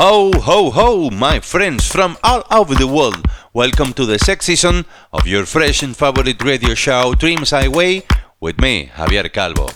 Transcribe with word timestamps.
Ho, 0.00 0.30
ho, 0.32 0.70
ho, 0.70 1.10
my 1.10 1.40
friends 1.40 1.90
from 1.90 2.16
all 2.22 2.44
over 2.52 2.72
the 2.72 2.86
world. 2.86 3.26
Welcome 3.52 3.92
to 3.94 4.06
the 4.06 4.16
sex 4.16 4.46
season 4.46 4.84
of 5.12 5.26
your 5.26 5.44
fresh 5.44 5.82
and 5.82 5.96
favorite 5.96 6.40
radio 6.44 6.74
show, 6.74 7.14
Dreams 7.14 7.50
Highway, 7.50 8.04
with 8.38 8.60
me, 8.60 8.92
Javier 8.94 9.28
Calvo. 9.32 9.70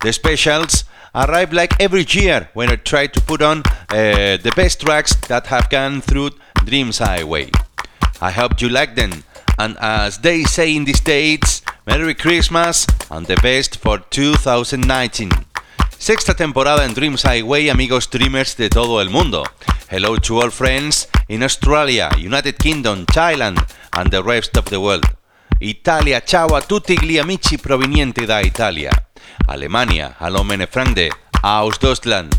The 0.00 0.12
specials 0.12 0.82
arrive 1.14 1.52
like 1.52 1.80
every 1.80 2.04
year 2.08 2.50
when 2.52 2.68
I 2.68 2.74
try 2.74 3.06
to 3.06 3.20
put 3.20 3.42
on 3.42 3.58
uh, 3.90 4.38
the 4.38 4.52
best 4.56 4.80
tracks 4.80 5.14
that 5.28 5.46
have 5.46 5.70
gone 5.70 6.00
through 6.00 6.30
Dreams 6.64 6.98
Highway. 6.98 7.52
I 8.20 8.32
hope 8.32 8.60
you 8.60 8.70
like 8.70 8.96
them, 8.96 9.22
and 9.56 9.76
as 9.78 10.18
they 10.18 10.42
say 10.42 10.74
in 10.74 10.84
the 10.84 10.94
States, 10.94 11.62
Merry 11.86 12.14
Christmas 12.14 12.88
and 13.08 13.24
the 13.24 13.36
best 13.36 13.78
for 13.78 13.98
2019. 13.98 15.30
Sexta 16.00 16.32
temporada 16.32 16.86
en 16.86 16.94
Dreams 16.94 17.24
Highway, 17.24 17.68
amigos 17.68 18.08
dreamers 18.08 18.56
de 18.56 18.70
todo 18.70 19.02
el 19.02 19.10
mundo. 19.10 19.44
Hello 19.90 20.16
to 20.16 20.40
all 20.40 20.50
friends 20.50 21.10
in 21.28 21.42
Australia, 21.42 22.08
United 22.16 22.56
Kingdom, 22.56 23.04
Thailand 23.04 23.58
and 23.92 24.10
the 24.10 24.22
rest 24.22 24.56
of 24.56 24.64
the 24.70 24.78
world. 24.78 25.04
Italia, 25.60 26.22
ciao 26.24 26.56
a 26.56 26.62
tutti 26.62 26.98
gli 26.98 27.18
amici 27.18 27.58
provenienti 27.58 28.24
da 28.24 28.40
Italia. 28.40 28.90
Alemania, 29.48 30.16
hallo 30.20 30.42
meine 30.42 30.66
Freunde, 30.68 31.10
aus 31.42 31.78
Deutschland. 31.78 32.34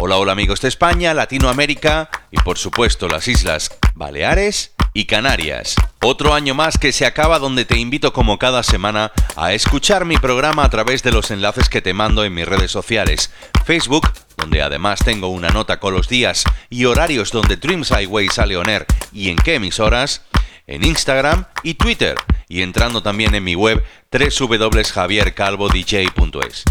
Hola, 0.00 0.16
hola 0.16 0.32
amigos 0.32 0.60
de 0.60 0.66
España, 0.66 1.14
Latinoamérica 1.14 2.10
y 2.32 2.36
por 2.42 2.58
supuesto 2.58 3.06
las 3.06 3.28
Islas 3.28 3.70
Baleares 3.94 4.73
y 4.94 5.04
Canarias. 5.06 5.74
Otro 6.00 6.32
año 6.32 6.54
más 6.54 6.78
que 6.78 6.92
se 6.92 7.04
acaba 7.04 7.40
donde 7.40 7.64
te 7.64 7.76
invito 7.78 8.12
como 8.12 8.38
cada 8.38 8.62
semana 8.62 9.10
a 9.36 9.52
escuchar 9.52 10.04
mi 10.04 10.16
programa 10.16 10.62
a 10.64 10.70
través 10.70 11.02
de 11.02 11.10
los 11.10 11.32
enlaces 11.32 11.68
que 11.68 11.82
te 11.82 11.92
mando 11.92 12.24
en 12.24 12.32
mis 12.32 12.46
redes 12.46 12.70
sociales. 12.70 13.32
Facebook, 13.66 14.08
donde 14.36 14.62
además 14.62 15.00
tengo 15.04 15.26
una 15.28 15.50
nota 15.50 15.80
con 15.80 15.92
los 15.92 16.08
días 16.08 16.44
y 16.70 16.84
horarios 16.84 17.32
donde 17.32 17.56
Dreams 17.56 17.90
Highway 17.90 18.28
sale 18.28 18.56
on 18.56 18.68
air 18.68 18.86
y 19.12 19.30
en 19.30 19.36
qué 19.36 19.56
emisoras. 19.56 20.22
En 20.66 20.82
Instagram 20.82 21.44
y 21.62 21.74
Twitter. 21.74 22.16
Y 22.48 22.62
entrando 22.62 23.02
también 23.02 23.34
en 23.34 23.44
mi 23.44 23.54
web 23.54 23.84
www.javiercalvodj.es. 24.10 26.64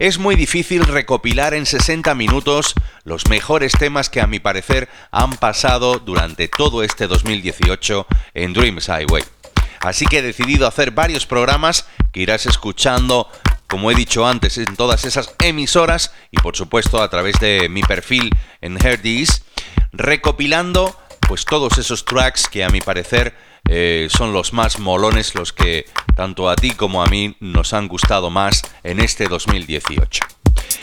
Es 0.00 0.18
muy 0.18 0.34
difícil 0.34 0.84
recopilar 0.84 1.54
en 1.54 1.66
60 1.66 2.16
minutos 2.16 2.74
los 3.04 3.28
mejores 3.28 3.72
temas 3.72 4.10
que 4.10 4.20
a 4.20 4.26
mi 4.26 4.40
parecer 4.40 4.88
han 5.12 5.34
pasado 5.34 6.00
durante 6.00 6.48
todo 6.48 6.82
este 6.82 7.06
2018 7.06 8.04
en 8.34 8.52
Dreams 8.52 8.88
Highway. 8.88 9.22
Así 9.78 10.06
que 10.06 10.18
he 10.18 10.22
decidido 10.22 10.66
hacer 10.66 10.90
varios 10.90 11.26
programas 11.26 11.86
que 12.12 12.20
irás 12.20 12.46
escuchando, 12.46 13.30
como 13.68 13.92
he 13.92 13.94
dicho 13.94 14.26
antes, 14.26 14.58
en 14.58 14.74
todas 14.74 15.04
esas 15.04 15.32
emisoras 15.40 16.12
y 16.32 16.38
por 16.38 16.56
supuesto 16.56 17.00
a 17.00 17.08
través 17.08 17.38
de 17.38 17.68
mi 17.68 17.82
perfil 17.82 18.30
en 18.60 18.84
Herdis, 18.84 19.44
recopilando 19.92 20.98
pues 21.28 21.44
todos 21.44 21.78
esos 21.78 22.04
tracks 22.04 22.48
que 22.48 22.64
a 22.64 22.68
mi 22.68 22.80
parecer 22.80 23.36
eh, 23.68 24.08
son 24.10 24.32
los 24.32 24.52
más 24.52 24.78
molones, 24.78 25.34
los 25.34 25.52
que 25.52 25.86
tanto 26.14 26.48
a 26.48 26.56
ti 26.56 26.72
como 26.72 27.02
a 27.02 27.06
mí 27.06 27.36
nos 27.40 27.72
han 27.72 27.88
gustado 27.88 28.30
más 28.30 28.62
en 28.82 29.00
este 29.00 29.26
2018. 29.26 30.24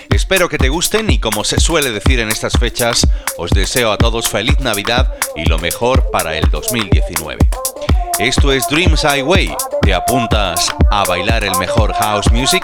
Espero 0.09 0.50
que 0.50 0.58
te 0.58 0.69
gusten 0.69 1.09
y 1.09 1.19
como 1.19 1.44
se 1.44 1.59
suele 1.59 1.92
decir 1.92 2.19
en 2.19 2.30
estas 2.30 2.53
fechas, 2.59 3.08
os 3.38 3.52
deseo 3.52 3.92
a 3.92 3.97
todos 3.97 4.28
feliz 4.28 4.59
Navidad 4.59 5.14
y 5.36 5.46
lo 5.46 5.58
mejor 5.58 6.12
para 6.12 6.38
el 6.38 6.50
2019. 6.50 7.38
Esto 8.19 8.52
es 8.52 8.68
Dreams 8.68 9.03
Highway. 9.03 9.56
¿Te 9.81 9.94
apuntas 9.94 10.74
a 10.92 11.06
bailar 11.06 11.44
el 11.44 11.56
mejor 11.58 11.94
house 11.94 12.30
music? 12.31 12.63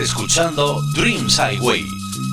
Escuchando 0.00 0.80
Dreams 0.92 1.38
Highway, 1.38 1.90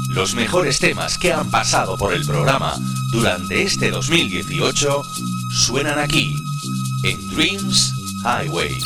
los 0.10 0.36
mejores 0.36 0.77
temas 0.77 1.17
que 1.17 1.34
han 1.34 1.50
pasado 1.50 1.98
por 1.98 2.13
el 2.13 2.24
programa 2.24 2.75
durante 3.10 3.63
este 3.63 3.89
2018 3.89 5.03
suenan 5.50 5.98
aquí 5.98 6.36
en 7.03 7.27
Dreams 7.31 7.93
Highway. 8.24 8.84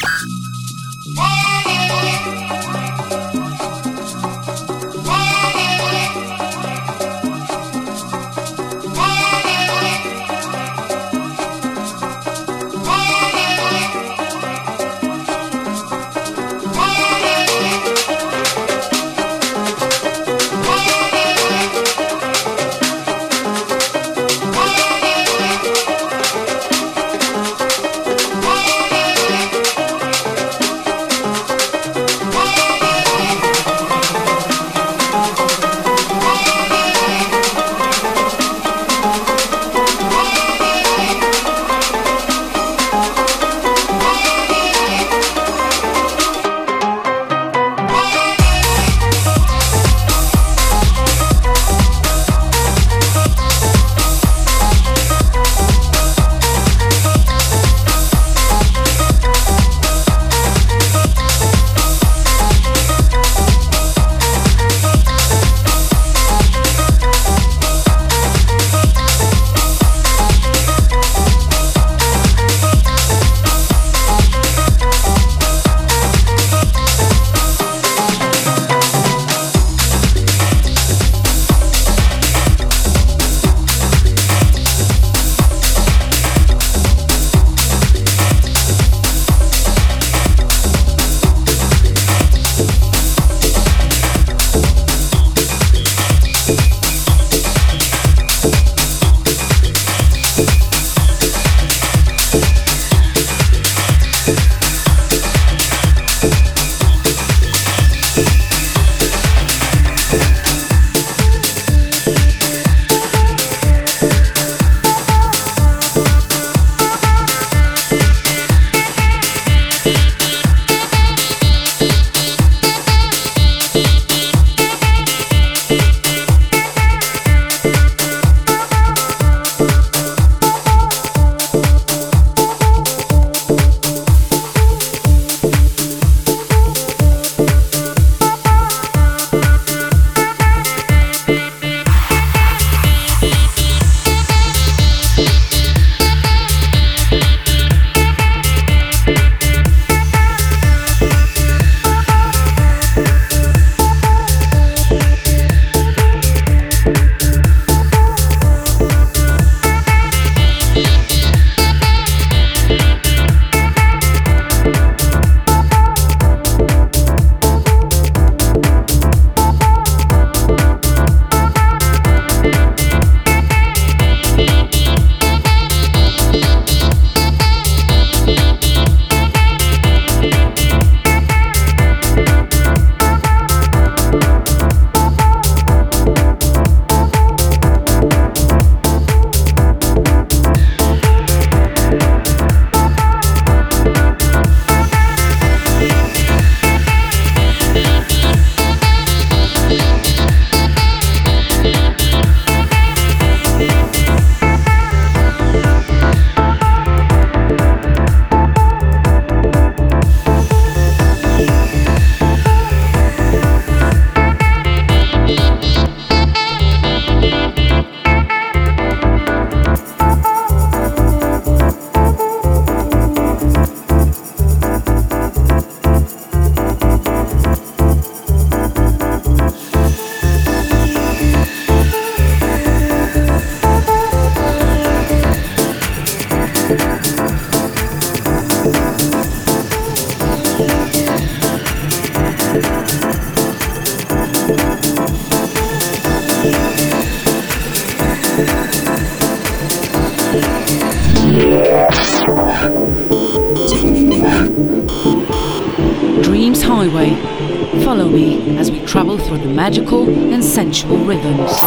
And 260.69 260.75
sensual 260.75 261.58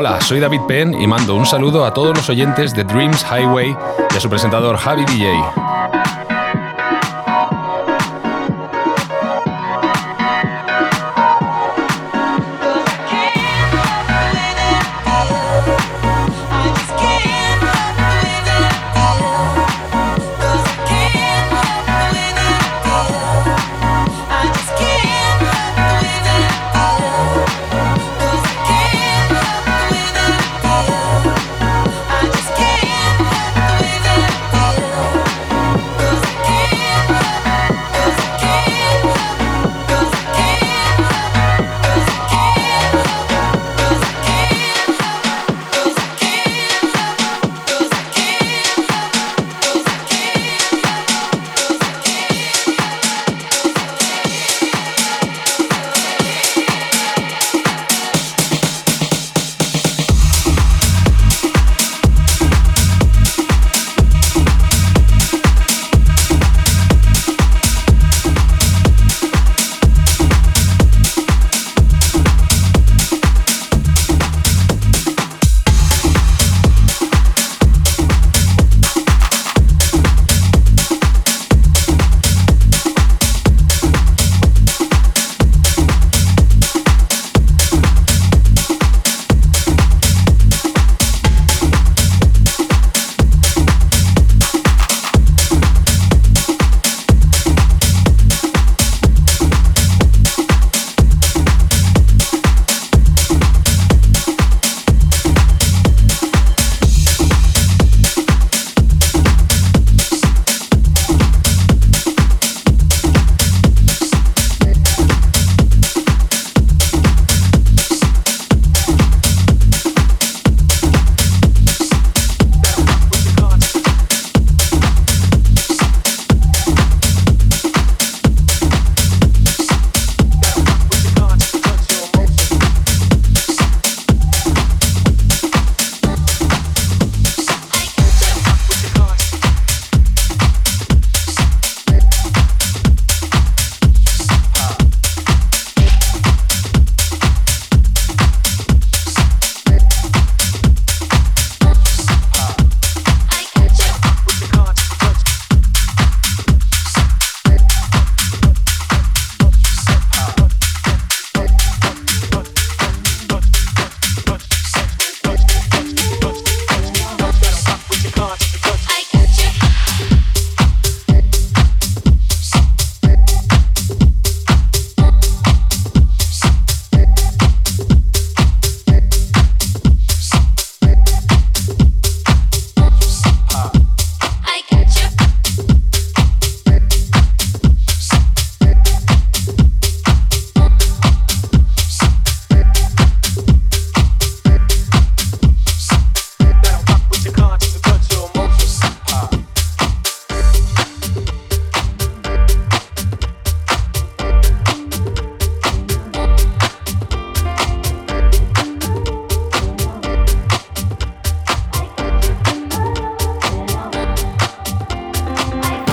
rhythms. 0.00 0.26
soy 0.26 0.40
David 0.40 0.60
Penn 0.66 0.94
y 1.00 1.06
mando 1.06 1.34
un 1.34 1.46
saludo 1.46 1.84
a 1.84 1.92
todos 1.92 2.16
los 2.16 2.28
oyentes 2.28 2.74
de 2.74 2.84
Dreams 2.84 3.24
Highway 3.24 3.76
y 4.12 4.16
a 4.16 4.20
su 4.20 4.28
presentador 4.28 4.76
Javi 4.76 5.04
DJ. 5.04 5.99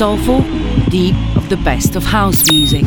Soulful, 0.00 0.40
deep 0.88 1.14
of 1.36 1.46
the 1.50 1.58
best 1.58 1.94
of 1.94 2.02
house 2.02 2.50
music. 2.50 2.86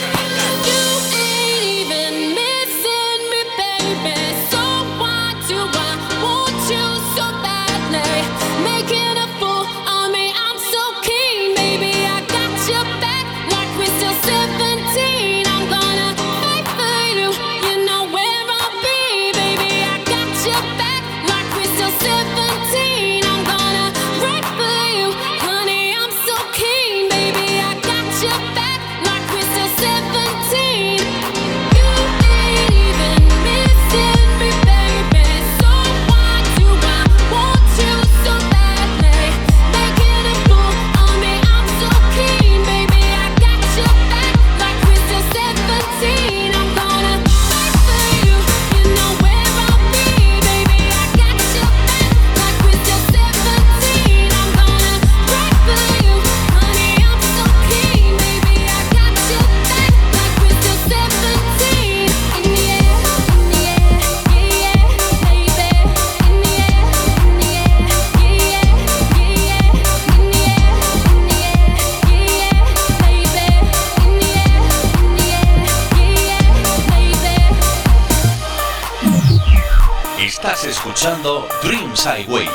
Dreams 81.63 82.05
Highway. 82.05 82.49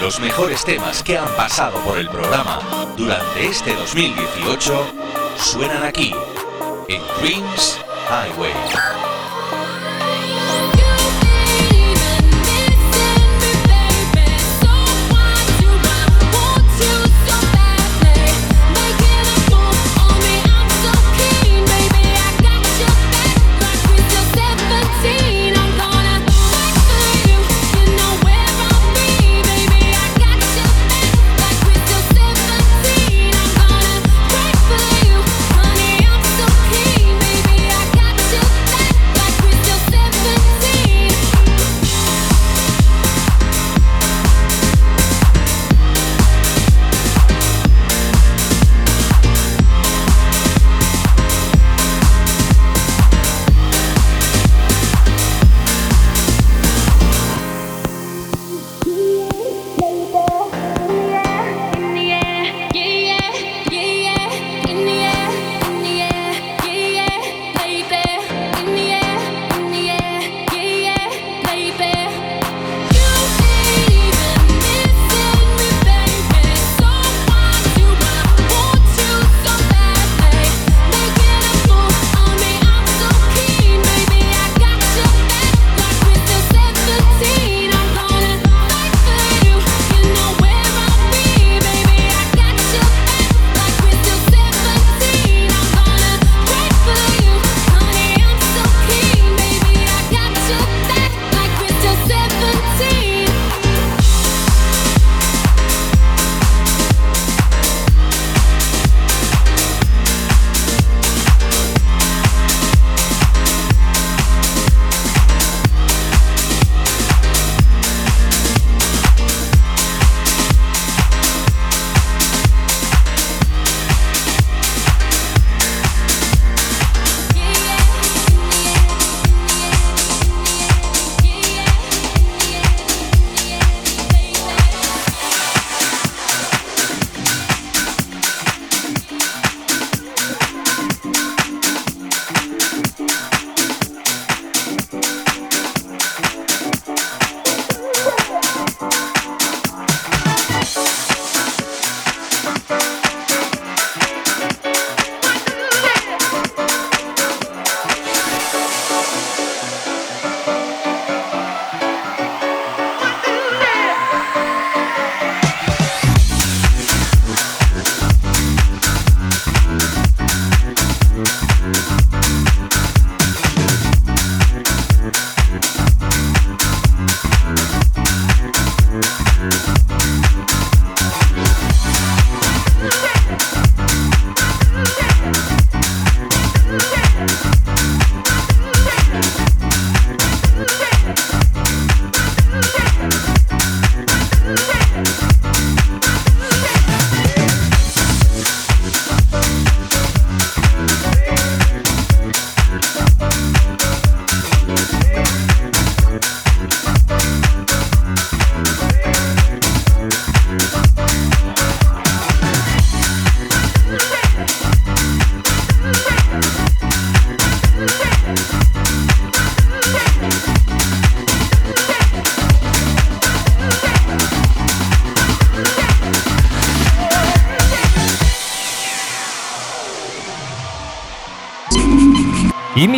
Los 0.00 0.18
mejores 0.18 0.64
temas 0.64 1.02
que 1.02 1.18
han 1.18 1.28
pasado 1.36 1.78
por 1.80 1.98
el 1.98 2.08
programa 2.08 2.60
durante 2.96 3.46
este 3.46 3.74
2018 3.74 4.86
suenan 5.36 5.82
aquí 5.82 6.14
en 6.88 7.02
Dreams 7.20 7.78
Highway. 8.08 8.95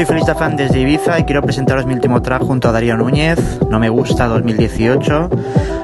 Soy 0.00 0.06
Felista 0.06 0.34
Fan 0.34 0.56
desde 0.56 0.80
Ibiza 0.80 1.18
y 1.18 1.24
quiero 1.24 1.42
presentaros 1.42 1.84
mi 1.84 1.92
último 1.92 2.22
track 2.22 2.42
junto 2.42 2.70
a 2.70 2.72
Darío 2.72 2.96
Núñez, 2.96 3.60
No 3.68 3.78
me 3.78 3.90
gusta 3.90 4.28
2018, 4.28 5.28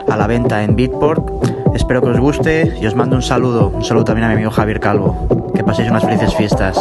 a 0.09 0.17
la 0.17 0.27
venta 0.27 0.65
en 0.65 0.75
Beatport. 0.75 1.29
Espero 1.75 2.01
que 2.01 2.09
os 2.09 2.19
guste 2.19 2.79
y 2.81 2.87
os 2.87 2.95
mando 2.95 3.17
un 3.17 3.21
saludo, 3.21 3.69
un 3.69 3.85
saludo 3.85 4.05
también 4.05 4.25
a 4.25 4.29
mi 4.29 4.35
amigo 4.37 4.51
Javier 4.51 4.81
Calvo. 4.81 5.51
Que 5.55 5.63
paséis 5.63 5.91
unas 5.91 6.03
felices 6.03 6.35
fiestas. 6.35 6.79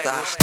No 0.00 0.41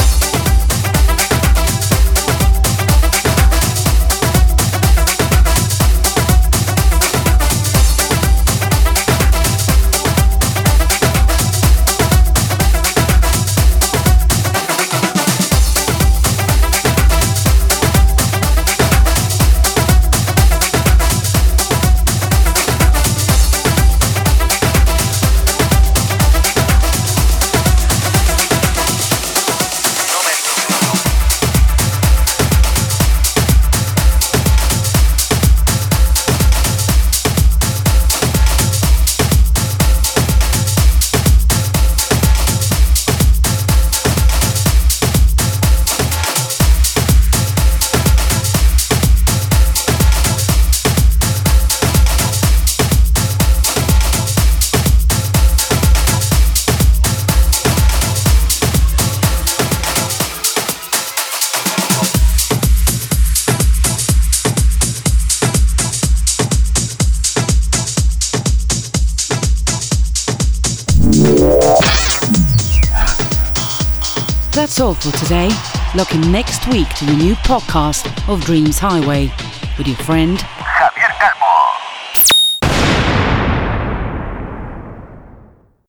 That's 74.80 75.06
all 75.06 75.12
for 75.12 75.18
today. 75.18 75.50
Look 75.94 76.16
in 76.16 76.32
next 76.32 76.66
week 76.70 76.88
to 77.00 77.06
the 77.06 77.12
new 77.18 77.34
podcast 77.34 78.08
of 78.32 78.40
Dreams 78.46 78.80
Highway 78.80 79.30
with 79.78 79.88
your 79.88 79.98
friend 79.98 80.40